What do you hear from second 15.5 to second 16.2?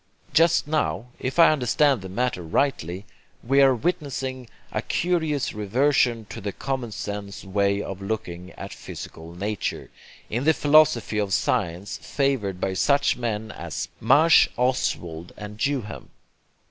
Duhem.